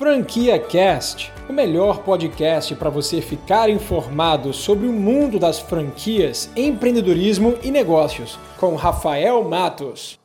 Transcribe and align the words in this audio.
Franquia 0.00 0.58
Cast, 0.58 1.30
o 1.46 1.52
melhor 1.52 2.02
podcast 2.02 2.74
para 2.74 2.88
você 2.88 3.20
ficar 3.20 3.68
informado 3.68 4.50
sobre 4.50 4.86
o 4.86 4.92
mundo 4.94 5.38
das 5.38 5.60
franquias, 5.60 6.50
empreendedorismo 6.56 7.58
e 7.62 7.70
negócios, 7.70 8.38
com 8.58 8.76
Rafael 8.76 9.44
Matos. 9.44 10.18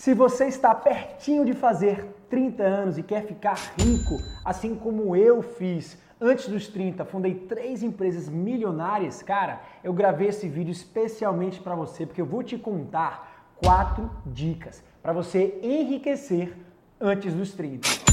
Se 0.00 0.14
você 0.14 0.46
está 0.46 0.74
pertinho 0.74 1.44
de 1.44 1.52
fazer 1.52 2.06
30 2.30 2.62
anos 2.62 2.96
e 2.96 3.02
quer 3.02 3.26
ficar 3.26 3.74
rico, 3.78 4.16
assim 4.42 4.74
como 4.74 5.14
eu 5.14 5.42
fiz 5.42 5.98
antes 6.18 6.48
dos 6.48 6.66
30, 6.66 7.04
fundei 7.04 7.34
três 7.34 7.82
empresas 7.82 8.30
milionárias, 8.30 9.22
cara, 9.22 9.60
eu 9.84 9.92
gravei 9.92 10.28
esse 10.28 10.48
vídeo 10.48 10.72
especialmente 10.72 11.60
para 11.60 11.74
você 11.74 12.06
porque 12.06 12.22
eu 12.22 12.26
vou 12.26 12.42
te 12.42 12.56
contar 12.56 13.52
quatro 13.62 14.10
dicas 14.24 14.82
para 15.02 15.12
você 15.12 15.60
enriquecer 15.62 16.56
antes 16.98 17.34
dos 17.34 17.52
30. 17.52 18.05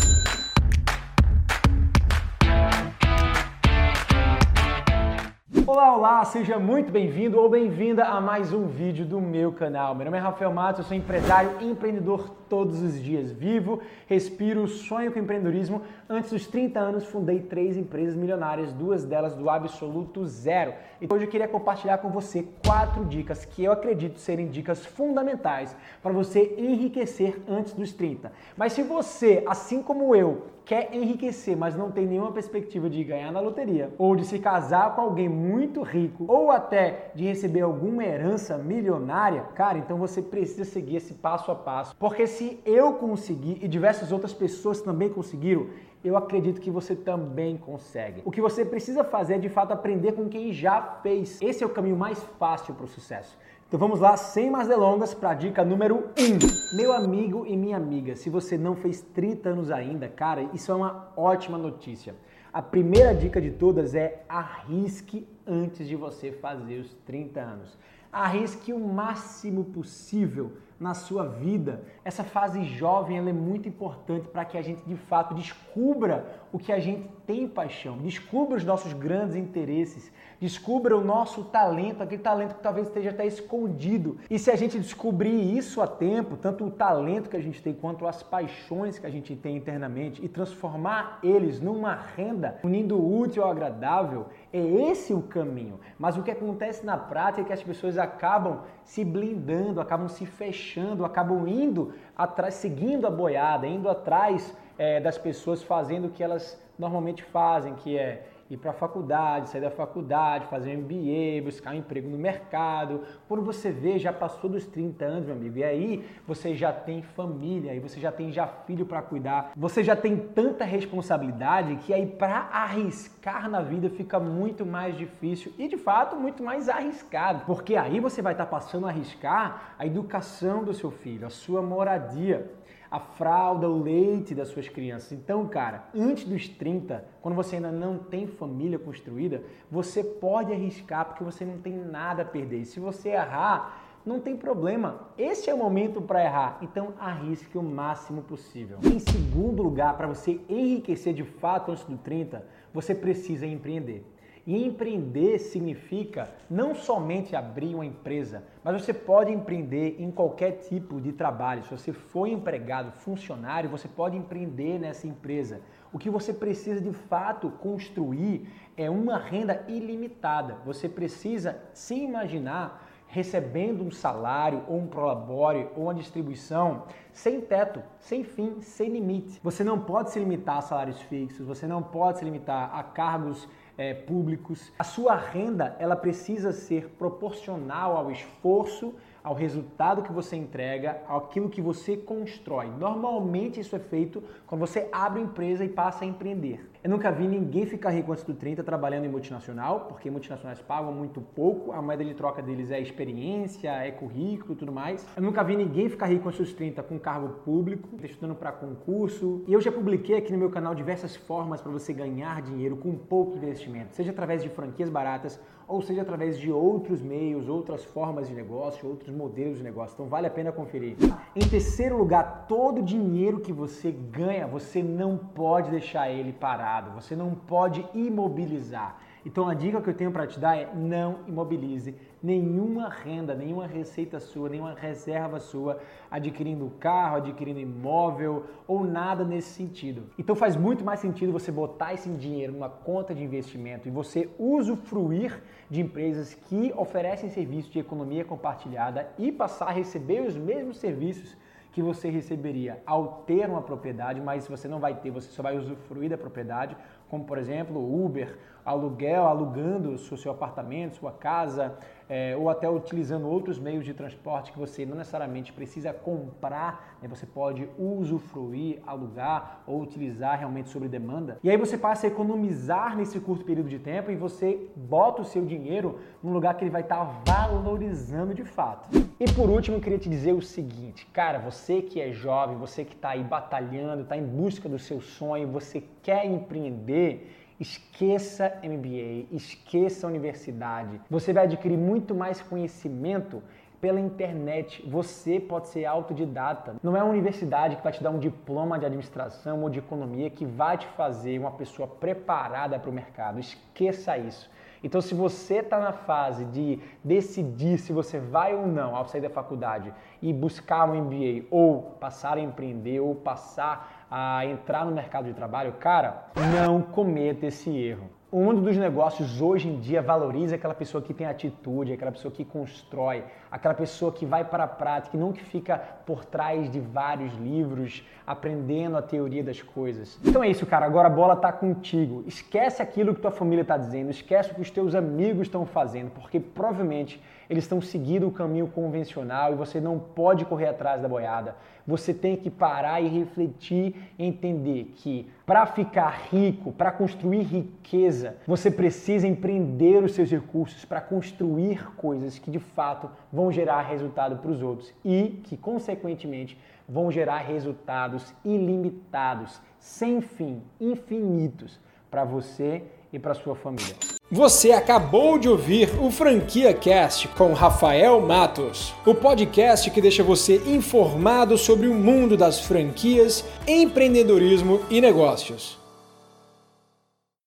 Olá, 5.66 5.96
olá, 5.96 6.26
seja 6.26 6.60
muito 6.60 6.92
bem-vindo 6.92 7.40
ou 7.40 7.48
bem-vinda 7.48 8.04
a 8.04 8.20
mais 8.20 8.52
um 8.52 8.68
vídeo 8.68 9.06
do 9.06 9.22
meu 9.22 9.50
canal. 9.54 9.96
Meu 9.96 10.04
nome 10.04 10.18
é 10.18 10.20
Rafael 10.20 10.52
Matos, 10.52 10.80
eu 10.80 10.86
sou 10.86 10.98
empresário 10.98 11.56
e 11.62 11.70
empreendedor 11.70 12.30
todos 12.50 12.82
os 12.82 13.02
dias. 13.02 13.32
Vivo, 13.32 13.80
respiro, 14.06 14.68
sonho 14.68 15.10
com 15.14 15.20
empreendedorismo. 15.20 15.82
Antes 16.10 16.32
dos 16.32 16.48
30 16.48 16.78
anos, 16.82 17.06
fundei 17.06 17.40
três 17.40 17.78
empresas 17.78 18.14
milionárias, 18.14 18.74
duas 18.74 19.06
delas 19.06 19.36
do 19.36 19.50
absoluto 19.50 20.26
zero. 20.26 20.74
E 21.00 21.08
hoje 21.10 21.24
eu 21.24 21.30
queria 21.30 21.48
compartilhar 21.48 22.00
com 22.00 22.10
você 22.10 22.46
quatro 22.68 23.06
dicas 23.06 23.46
que 23.46 23.64
eu 23.64 23.72
acredito 23.72 24.20
serem 24.20 24.50
dicas 24.50 24.86
fundamentais 24.86 25.74
para 26.02 26.12
você 26.12 26.56
enriquecer 26.58 27.42
antes 27.48 27.72
dos 27.72 27.94
30. 27.94 28.34
Mas 28.58 28.74
se 28.74 28.84
você, 28.84 29.42
assim 29.48 29.82
como 29.82 30.14
eu, 30.14 30.44
quer 30.66 30.94
enriquecer, 30.94 31.58
mas 31.58 31.76
não 31.76 31.92
tem 31.92 32.06
nenhuma 32.06 32.32
perspectiva 32.32 32.90
de 32.90 33.04
ganhar 33.04 33.32
na 33.32 33.40
loteria, 33.40 33.94
ou 33.98 34.16
de 34.16 34.26
se 34.26 34.40
casar 34.40 34.96
com 34.96 35.02
alguém 35.02 35.28
muito 35.28 35.82
rico, 35.82 36.26
ou 36.28 36.52
até 36.52 37.12
de 37.14 37.26
receber 37.26 37.62
alguma 37.62 38.04
herança 38.04 38.58
milionária, 38.58 39.42
cara, 39.56 39.78
então 39.78 39.98
você 39.98 40.22
precisa 40.22 40.66
seguir 40.66 40.98
esse 40.98 41.14
passo 41.14 41.52
a 41.52 41.56
passo. 41.56 41.96
Porque 41.98 42.28
se 42.28 42.60
eu 42.66 42.94
conseguir 42.94 43.60
e 43.62 43.68
diversas 43.68 44.12
outras 44.12 44.34
pessoas 44.34 44.82
também 44.82 45.10
conseguiram, 45.10 45.68
eu 46.04 46.18
acredito 46.18 46.60
que 46.60 46.70
você 46.70 46.96
também 46.96 47.56
consegue. 47.56 48.22
O 48.26 48.32
que 48.32 48.42
você 48.42 48.66
precisa 48.66 49.04
fazer 49.04 49.36
é 49.36 49.38
de 49.38 49.48
fato 49.48 49.72
aprender 49.72 50.12
com 50.12 50.28
quem 50.28 50.52
já 50.52 50.82
fez. 51.02 51.42
Esse 51.42 51.64
é 51.64 51.68
o 51.68 51.70
caminho 51.70 51.96
mais 51.96 52.22
fácil 52.38 52.74
para 52.74 52.86
o 52.86 52.90
sucesso. 52.90 53.38
Então 53.74 53.80
vamos 53.80 54.02
lá, 54.02 54.16
sem 54.16 54.52
mais 54.52 54.68
delongas, 54.68 55.16
para 55.16 55.32
a 55.32 55.34
dica 55.34 55.66
número 55.66 55.96
1. 55.96 55.98
Um. 56.00 56.78
Meu 56.78 56.94
amigo 56.94 57.44
e 57.48 57.58
minha 57.58 57.76
amiga, 57.76 58.16
se 58.16 58.30
você 58.30 58.56
não 58.56 58.76
fez 58.76 59.02
30 59.02 59.50
anos 59.50 59.72
ainda, 59.72 60.08
cara, 60.08 60.48
isso 60.54 60.72
é 60.72 60.76
uma 60.76 61.12
ótima 61.18 61.58
notícia. 61.58 62.14
A 62.54 62.62
primeira 62.62 63.16
dica 63.16 63.42
de 63.42 63.50
todas 63.50 63.96
é 63.96 64.26
arrisque 64.30 65.28
antes 65.48 65.88
de 65.88 65.96
você 65.96 66.32
fazer 66.32 66.82
os 66.82 66.94
30 67.04 67.42
anos. 67.42 67.76
Arrisque 68.12 68.72
o 68.72 68.80
máximo 68.80 69.64
possível 69.64 70.52
na 70.84 70.94
sua 70.94 71.26
vida. 71.26 71.82
Essa 72.04 72.26
fase 72.26 72.62
jovem 72.66 73.18
é 73.18 73.22
muito 73.22 73.70
importante 73.70 74.28
para 74.28 74.44
que 74.44 74.58
a 74.58 74.62
gente 74.62 74.84
de 74.86 74.98
fato 74.98 75.34
descubra 75.34 76.44
o 76.52 76.60
que 76.60 76.74
a 76.74 76.80
gente 76.80 77.10
tem 77.26 77.48
paixão, 77.48 77.98
descubra 77.98 78.58
os 78.58 78.66
nossos 78.66 78.92
grandes 78.92 79.36
interesses, 79.36 80.12
descubra 80.42 80.98
o 80.98 81.02
nosso 81.02 81.46
talento, 81.46 82.04
aquele 82.04 82.22
talento 82.22 82.56
que 82.56 82.62
talvez 82.62 82.88
esteja 82.88 83.12
até 83.12 83.26
escondido. 83.26 84.18
E 84.30 84.38
se 84.38 84.52
a 84.52 84.58
gente 84.58 84.78
descobrir 84.78 85.58
isso 85.58 85.82
a 85.82 85.88
tempo, 85.88 86.36
tanto 86.36 86.66
o 86.66 86.72
talento 86.72 87.30
que 87.30 87.38
a 87.38 87.42
gente 87.42 87.64
tem 87.64 87.74
quanto 87.74 88.06
as 88.06 88.22
paixões 88.22 89.00
que 89.00 89.08
a 89.08 89.10
gente 89.10 89.36
tem 89.38 89.56
internamente 89.56 90.24
e 90.24 90.28
transformar 90.28 91.20
eles 91.24 91.62
numa 91.62 91.96
renda, 91.96 92.60
unindo 92.62 93.02
útil 93.02 93.44
ao 93.44 93.52
agradável, 93.52 94.28
é 94.52 94.60
esse 94.60 95.14
o 95.14 95.22
caminho. 95.22 95.80
Mas 95.98 96.18
o 96.18 96.24
que 96.24 96.32
acontece 96.32 96.86
na 96.86 96.98
prática 96.98 97.42
é 97.42 97.46
que 97.46 97.54
as 97.54 97.64
pessoas 97.64 97.98
acabam 97.98 98.64
se 98.84 99.06
blindando, 99.06 99.80
acabam 99.80 100.10
se 100.10 100.26
fechando, 100.26 100.73
acabam 101.06 101.48
indo 101.48 101.94
atrás, 102.18 102.56
seguindo 102.56 103.08
a 103.08 103.12
boiada, 103.12 103.68
indo 103.68 103.90
atrás 103.90 104.56
é, 104.78 105.00
das 105.00 105.18
pessoas 105.18 105.64
fazendo 105.64 106.08
o 106.08 106.10
que 106.10 106.24
elas 106.24 106.60
normalmente 106.78 107.24
fazem, 107.24 107.76
que 107.76 107.98
é 107.98 108.28
ir 108.54 108.58
para 108.58 108.72
a 108.72 108.74
faculdade, 108.74 109.50
sair 109.50 109.62
da 109.62 109.72
faculdade, 109.72 110.46
fazer 110.48 110.78
um 110.78 110.82
MBA, 110.82 111.44
buscar 111.44 111.72
um 111.72 111.78
emprego 111.78 112.10
no 112.10 112.18
mercado. 112.18 113.02
Quando 113.28 113.44
você 113.44 113.72
vê, 113.72 113.98
já 113.98 114.14
passou 114.14 114.50
dos 114.50 114.66
30 114.66 115.06
anos, 115.06 115.26
meu 115.26 115.36
amigo, 115.36 115.58
e 115.58 115.64
aí 115.64 116.06
você 116.28 116.56
já 116.56 116.72
tem 116.72 117.02
família, 117.02 117.72
aí 117.72 117.80
você 117.80 118.00
já 118.00 118.12
tem 118.12 118.32
já 118.32 118.48
filho 118.48 118.86
para 118.86 119.02
cuidar, 119.02 119.52
você 119.56 119.84
já 119.84 119.96
tem 119.96 120.18
tanta 120.18 120.64
responsabilidade 120.64 121.76
que 121.78 121.94
aí 121.94 122.06
para 122.06 122.50
arriscar 122.52 123.50
na 123.50 123.62
vida 123.62 123.90
fica 123.90 124.20
muito 124.20 124.66
mais 124.66 124.98
difícil 124.98 125.52
e 125.58 125.68
de 125.68 125.78
fato 125.78 126.16
muito 126.16 126.44
mais 126.44 126.70
arriscado, 126.70 127.44
porque 127.46 127.76
aí 127.76 128.00
você 128.00 128.22
vai 128.22 128.34
estar 128.34 128.46
tá 128.46 128.52
passando 128.52 128.86
a 128.86 128.90
arriscar 128.90 129.76
a 129.78 129.86
educação 129.86 130.64
do 130.64 130.74
seu 130.74 130.92
filho, 130.92 131.26
a 131.26 131.30
sua 131.30 131.62
moradia 131.62 132.52
a 132.94 133.00
fralda, 133.00 133.68
o 133.68 133.82
leite 133.82 134.36
das 134.36 134.50
suas 134.50 134.70
crianças. 134.70 135.12
Então, 135.14 135.48
cara, 135.48 135.86
antes 135.96 136.26
dos 136.26 136.48
30, 136.48 137.04
quando 137.24 137.34
você 137.34 137.56
ainda 137.56 137.72
não 137.72 137.98
tem 137.98 138.28
família 138.28 138.78
construída, 138.78 139.42
você 139.72 140.04
pode 140.04 140.54
arriscar 140.54 141.06
porque 141.06 141.24
você 141.24 141.44
não 141.44 141.58
tem 141.58 141.74
nada 141.74 142.22
a 142.22 142.26
perder. 142.26 142.60
E 142.60 142.66
se 142.66 142.80
você 142.80 143.10
errar, 143.10 144.00
não 144.06 144.20
tem 144.20 144.38
problema. 144.38 145.10
Esse 145.18 145.50
é 145.50 145.54
o 145.56 145.58
momento 145.58 146.04
para 146.04 146.24
errar. 146.24 146.60
Então 146.62 146.94
arrisque 147.00 147.58
o 147.58 147.64
máximo 147.64 148.22
possível. 148.22 148.78
Em 148.84 149.00
segundo 149.00 149.64
lugar, 149.64 149.98
para 149.98 150.06
você 150.06 150.40
enriquecer 150.48 151.16
de 151.16 151.24
fato 151.24 151.72
antes 151.72 151.86
do 151.86 151.98
30, 151.98 152.46
você 152.72 152.94
precisa 152.94 153.48
empreender. 153.48 154.06
E 154.46 154.66
empreender 154.66 155.40
significa 155.40 156.30
não 156.50 156.76
somente 156.76 157.34
abrir 157.34 157.74
uma 157.76 157.86
empresa, 157.86 158.44
mas 158.62 158.82
você 158.82 158.94
pode 158.94 159.32
empreender 159.32 159.96
em 160.00 160.12
qualquer 160.12 160.58
tipo 160.58 161.00
de 161.00 161.14
trabalho. 161.14 161.64
Se 161.64 161.72
você 161.72 161.94
for 161.94 162.28
empregado, 162.28 162.92
funcionário, 162.92 163.70
você 163.70 163.88
pode 163.88 164.18
empreender 164.18 164.78
nessa 164.80 165.08
empresa. 165.08 165.62
O 165.94 165.98
que 165.98 166.10
você 166.10 166.34
precisa 166.34 166.82
de 166.82 166.92
fato 166.92 167.52
construir 167.52 168.50
é 168.76 168.90
uma 168.90 169.18
renda 169.18 169.64
ilimitada. 169.68 170.58
Você 170.66 170.90
precisa 170.90 171.58
se 171.74 171.96
imaginar 171.96 172.90
recebendo 173.14 173.84
um 173.84 173.92
salário 173.92 174.64
ou 174.68 174.80
um 174.80 174.88
prolabore 174.88 175.70
ou 175.76 175.84
uma 175.84 175.94
distribuição 175.94 176.84
sem 177.12 177.40
teto, 177.40 177.82
sem 178.00 178.24
fim, 178.24 178.60
sem 178.60 178.90
limite. 178.90 179.40
Você 179.44 179.64
não 179.64 179.80
pode 179.80 180.10
se 180.10 180.18
limitar 180.18 180.58
a 180.58 180.62
salários 180.62 181.00
fixos, 181.04 181.46
você 181.46 181.68
não 181.68 181.84
pode 181.84 182.18
se 182.18 182.26
limitar 182.26 182.76
a 182.76 182.82
cargos 182.82 183.48
é, 183.78 183.94
públicos. 183.94 184.72
A 184.78 184.84
sua 184.84 185.16
renda 185.16 185.76
ela 185.80 185.96
precisa 185.96 186.52
ser 186.52 186.90
proporcional 186.98 187.98
ao 187.98 188.12
esforço, 188.12 188.94
ao 189.24 189.34
resultado 189.34 190.04
que 190.04 190.12
você 190.12 190.36
entrega, 190.36 191.02
aquilo 191.08 191.50
que 191.50 191.62
você 191.62 191.96
constrói. 191.96 192.68
Normalmente 192.78 193.60
isso 193.60 193.76
é 193.76 193.80
feito 193.80 194.22
quando 194.46 194.60
você 194.60 194.90
abre 194.92 195.22
uma 195.22 195.30
empresa 195.30 195.64
e 195.64 195.70
passa 195.70 196.04
a 196.04 196.08
empreender. 196.08 196.70
Eu 196.84 196.90
nunca 196.90 197.10
vi 197.10 197.26
ninguém 197.26 197.66
ficar 197.66 197.92
rico 197.92 198.12
antes 198.12 198.26
do 198.26 198.34
30 198.34 198.62
trabalhando 198.62 199.06
em 199.06 199.08
multinacional, 199.08 199.86
porque 199.88 200.12
multinacionais 200.12 200.60
pagam 200.60 200.92
muito 200.92 201.22
pouco, 201.22 201.72
a 201.72 201.82
moeda 201.82 202.04
de 202.04 202.14
troca 202.14 202.42
deles 202.42 202.72
é 202.72 202.82
experiência, 202.82 203.70
é 203.70 203.90
currículo 203.90 204.54
tudo 204.54 204.74
mais. 204.74 205.08
Eu 205.16 205.24
nunca 205.24 205.42
vi 205.44 205.56
ninguém 205.56 205.88
ficar 205.88 206.08
rico 206.08 206.28
antes 206.28 206.42
dos 206.42 206.54
30 206.54 206.84
com 206.84 207.00
cargo 207.00 207.30
público, 207.46 207.88
estudando 208.04 208.36
para 208.36 208.52
concurso. 208.52 209.44
E 209.48 209.54
eu 209.54 209.62
já 209.62 209.72
publiquei 209.72 210.18
aqui 210.18 210.34
no 210.34 210.38
meu 210.38 210.50
canal 210.50 210.76
diversas 210.76 211.16
formas 211.16 211.62
para 211.62 211.72
você 211.72 211.94
ganhar 211.94 212.42
dinheiro 212.42 212.76
com 212.76 212.94
pouco 212.98 213.38
investimento, 213.38 213.96
seja 213.96 214.12
através 214.12 214.44
de 214.44 214.50
franquias 214.50 214.90
baratas 214.90 215.40
ou 215.68 215.82
seja 215.82 216.02
através 216.02 216.38
de 216.38 216.52
outros 216.52 217.02
meios, 217.02 217.48
outras 217.48 217.84
formas 217.84 218.28
de 218.28 218.34
negócio, 218.34 218.88
outros 218.88 219.13
modelos 219.14 219.58
de 219.58 219.64
negócio. 219.64 219.94
Então 219.94 220.08
vale 220.08 220.28
a 220.28 220.32
pena 220.32 220.52
conferir. 220.52 220.98
Em 221.36 221.48
terceiro 221.48 221.98
lugar, 221.98 222.46
todo 222.48 222.82
dinheiro 222.82 223.40
que 223.40 223.54
você 223.54 223.92
ganha, 223.92 224.48
você 224.48 224.82
não 224.82 225.18
pode 225.18 225.70
deixar 225.70 226.10
ele 226.10 226.34
parado, 226.34 226.92
você 226.92 227.16
não 227.16 227.34
pode 227.34 227.86
imobilizar. 227.94 228.98
Então 229.26 229.48
a 229.48 229.54
dica 229.54 229.82
que 229.82 229.90
eu 229.90 229.94
tenho 229.94 230.12
para 230.12 230.28
te 230.28 230.40
dar 230.40 230.58
é 230.58 230.70
não 230.76 231.20
imobilize 231.28 231.96
nenhuma 232.22 232.90
renda, 232.90 233.34
nenhuma 233.34 233.66
receita 233.66 234.20
sua, 234.20 234.50
nenhuma 234.50 234.74
reserva 234.74 235.40
sua 235.40 235.80
adquirindo 236.12 236.72
carro, 236.80 237.18
adquirindo 237.18 237.60
imóvel 237.60 238.46
ou 238.68 238.84
nada 238.84 239.24
nesse 239.24 239.50
sentido. 239.50 240.04
Então 240.18 240.36
faz 240.36 240.56
muito 240.56 240.84
mais 240.84 241.00
sentido 241.00 241.32
você 241.32 241.52
botar 241.52 241.94
esse 241.94 242.10
dinheiro 242.10 242.54
numa 242.54 242.70
conta 242.70 243.14
de 243.16 243.24
investimento 243.24 243.88
e 243.88 243.92
você 243.92 244.30
usufruir 244.38 245.42
de 245.70 245.82
empresas 245.82 246.34
que 246.34 246.74
oferecem 246.76 247.30
serviços 247.30 247.72
de 247.72 247.80
economia 247.80 248.26
compartilhada 248.26 249.10
e 249.18 249.32
passar 249.32 249.68
a 249.68 249.72
receber 249.72 250.22
os 250.22 250.36
mesmos 250.36 250.78
serviços 250.78 251.38
que 251.74 251.82
você 251.82 252.08
receberia 252.10 252.82
ao 252.86 253.24
ter 253.26 253.50
uma 253.50 253.62
propriedade, 253.62 254.22
mas 254.22 254.48
você 254.48 254.68
não 254.68 254.80
vai 254.80 254.94
ter, 254.94 255.10
você 255.10 255.30
só 255.30 255.42
vai 255.42 255.58
usufruir 255.58 256.08
da 256.08 256.18
propriedade, 256.18 256.78
como 257.10 257.26
por 257.26 257.38
exemplo 257.40 258.06
Uber, 258.06 258.38
aluguel, 258.66 259.26
alugando 259.26 259.92
o 259.92 259.98
seu 259.98 260.32
apartamento, 260.32 260.98
sua 260.98 261.12
casa, 261.12 261.78
é, 262.10 262.36
ou 262.38 262.50
até 262.50 262.70
utilizando 262.70 263.28
outros 263.28 263.58
meios 263.58 263.86
de 263.86 263.94
transporte 263.94 264.52
que 264.52 264.60
você 264.60 264.86
não 264.86 264.96
necessariamente 264.96 265.52
precisa 265.52 265.94
comprar, 265.94 266.98
né? 267.02 267.08
você 267.08 267.26
pode 267.26 267.68
usufruir, 267.78 268.80
alugar 268.86 269.64
ou 269.66 269.82
utilizar 269.82 270.38
realmente 270.38 270.70
sobre 270.70 270.88
demanda. 270.88 271.40
E 271.44 271.50
aí 271.50 271.58
você 271.58 271.78
passa 271.78 272.08
a 272.08 272.10
economizar 272.10 272.96
nesse 272.96 273.20
curto 273.20 273.46
período 273.46 273.70
de 273.70 273.80
tempo 273.80 274.12
e 274.12 274.16
você 274.16 274.68
bota 274.76 275.22
o 275.22 275.26
seu 275.26 275.46
dinheiro 275.46 276.00
num 276.22 276.34
lugar 276.34 276.56
que 276.56 276.64
ele 276.64 276.72
vai 276.72 276.82
estar 276.82 277.04
valorizando 277.26 278.34
de 278.34 278.44
fato. 278.44 278.90
E 279.20 279.26
por 279.32 279.50
último, 279.50 279.78
eu 279.78 279.82
queria 279.82 279.98
te 279.98 280.10
dizer 280.10 280.34
o 280.34 280.42
seguinte, 280.42 281.08
cara, 281.14 281.40
você 281.40 281.82
que 281.82 282.02
é 282.02 282.12
jovem, 282.12 282.58
você 282.58 282.84
que 282.84 282.94
está 282.94 283.10
aí 283.10 283.24
batalhando, 283.24 284.04
está 284.04 284.18
em 284.18 284.26
busca 284.26 284.68
do 284.68 284.78
seu 284.78 285.00
sonho, 285.02 285.48
você 285.48 285.84
quer 286.02 286.26
empreender, 286.26 287.43
Esqueça 287.60 288.60
MBA, 288.64 289.28
esqueça 289.32 290.08
universidade. 290.08 291.00
Você 291.10 291.32
vai 291.32 291.44
adquirir 291.44 291.78
muito 291.78 292.16
mais 292.16 292.42
conhecimento 292.42 293.42
pela 293.80 294.00
internet. 294.00 294.82
Você 294.88 295.40
pode 295.40 295.68
ser 295.68 295.86
autodidata. 295.86 296.76
Não 296.82 296.96
é 296.96 297.02
a 297.02 297.06
universidade 297.06 297.76
que 297.76 297.84
vai 297.84 297.92
te 297.92 298.02
dar 298.02 298.12
um 298.12 298.18
diploma 298.18 298.80
de 298.80 298.86
administração 298.86 299.62
ou 299.62 299.70
de 299.70 299.80
economia 299.80 300.30
que 300.30 300.46
vai 300.46 300.78
te 300.78 300.88
fazer 300.88 301.38
uma 301.38 301.52
pessoa 301.52 301.88
preparada 301.88 302.80
para 302.80 302.90
o 302.90 302.94
mercado. 302.94 303.40
Esqueça 303.40 304.18
isso. 304.18 304.50
Então, 304.84 305.00
se 305.00 305.16
você 305.16 305.60
está 305.60 305.80
na 305.80 305.94
fase 305.94 306.44
de 306.46 306.78
decidir 307.02 307.78
se 307.78 307.94
você 307.94 308.20
vai 308.20 308.54
ou 308.54 308.68
não 308.68 308.96
ao 308.96 309.06
sair 309.06 309.22
da 309.22 309.30
faculdade 309.30 309.94
e 310.22 310.34
buscar 310.34 310.90
um 310.90 311.02
MBA 311.02 311.46
ou 311.50 311.82
passar 312.02 312.38
a 312.38 312.42
empreender 312.42 313.00
ou 313.00 313.16
passar 313.16 314.06
a 314.12 314.46
entrar 314.46 314.86
no 314.86 314.92
mercado 314.92 315.26
de 315.26 315.34
trabalho, 315.34 315.72
cara, 315.80 316.26
não 316.54 316.82
cometa 316.82 317.46
esse 317.46 317.70
erro. 317.70 318.10
O 318.34 318.40
mundo 318.40 318.62
dos 318.62 318.76
negócios 318.76 319.40
hoje 319.40 319.70
em 319.70 319.80
dia 319.80 320.02
valoriza 320.02 320.56
aquela 320.56 320.74
pessoa 320.74 321.04
que 321.04 321.14
tem 321.14 321.28
atitude, 321.28 321.94
aquela 321.94 322.12
pessoa 322.12 322.32
que 322.32 322.44
constrói, 322.44 323.24
aquela 323.52 323.76
pessoa 323.76 324.12
que 324.12 324.26
vai 324.26 324.44
para 324.44 324.64
a 324.64 324.68
prática, 324.68 325.12
que 325.12 325.18
nunca 325.18 325.40
fica 325.44 325.78
por 326.04 326.26
trás 326.26 326.68
de 326.72 326.80
vários 326.80 327.32
livros 327.36 328.04
aprendendo 328.26 328.98
a 328.98 329.04
teoria 329.04 329.44
das 329.44 329.62
coisas. 329.62 330.20
Então 330.26 330.44
é 330.44 330.50
isso, 330.50 330.66
cara. 330.66 330.84
Agora 330.84 331.10
a 331.10 331.12
bola 331.12 331.36
tá 331.36 331.52
contigo. 331.52 332.24
Esquece 332.26 332.82
aquilo 332.82 333.14
que 333.14 333.22
tua 333.22 333.30
família 333.30 333.62
está 333.62 333.78
dizendo, 333.78 334.10
esquece 334.10 334.52
o 334.52 334.56
que 334.56 334.62
os 334.62 334.72
teus 334.72 334.96
amigos 334.96 335.44
estão 335.44 335.64
fazendo, 335.64 336.10
porque 336.10 336.40
provavelmente 336.40 337.22
eles 337.50 337.66
estão 337.66 337.82
seguindo 337.82 338.28
o 338.28 338.32
caminho 338.32 338.68
convencional 338.68 339.52
e 339.52 339.56
você 339.56 339.80
não 339.80 340.00
pode 340.00 340.46
correr 340.46 340.70
atrás 340.70 341.02
da 341.02 341.08
boiada. 341.08 341.56
Você 341.86 342.14
tem 342.14 342.38
que 342.38 342.50
parar 342.50 343.02
e 343.02 343.08
refletir 343.08 343.96
e 344.18 344.26
entender 344.26 344.94
que 344.96 345.30
para 345.46 345.66
ficar 345.66 346.30
rico, 346.32 346.72
para 346.72 346.92
construir 346.92 347.42
riqueza, 347.42 348.23
você 348.46 348.70
precisa 348.70 349.28
empreender 349.28 350.04
os 350.04 350.14
seus 350.14 350.30
recursos 350.30 350.86
para 350.86 351.02
construir 351.02 351.86
coisas 351.96 352.38
que 352.38 352.52
de 352.52 352.60
fato 352.60 353.10
vão 353.32 353.52
gerar 353.52 353.82
resultado 353.82 354.38
para 354.38 354.52
os 354.52 354.62
outros 354.62 354.94
e 355.04 355.40
que, 355.44 355.58
consequentemente, 355.58 356.58
vão 356.88 357.12
gerar 357.12 357.40
resultados 357.40 358.34
ilimitados, 358.44 359.60
sem 359.80 360.22
fim, 360.22 360.62
infinitos 360.80 361.80
para 362.10 362.24
você 362.24 362.84
e 363.12 363.20
para 363.20 363.34
sua 363.34 363.56
família. 363.56 363.96
Você 364.32 364.72
acabou 364.72 365.38
de 365.38 365.48
ouvir 365.48 365.90
o 366.02 366.10
Franquia 366.10 366.74
Cast 366.74 367.28
com 367.30 367.54
Rafael 367.54 368.20
Matos, 368.20 368.94
o 369.06 369.14
podcast 369.14 369.92
que 369.92 370.02
deixa 370.02 370.24
você 370.24 370.56
informado 370.66 371.56
sobre 371.56 371.88
o 371.88 371.94
mundo 371.94 372.36
das 372.36 372.60
franquias, 372.60 373.46
empreendedorismo 373.68 374.82
e 374.90 375.00
negócios. 375.00 375.83